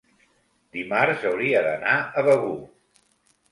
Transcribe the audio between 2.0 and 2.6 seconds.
a Begur.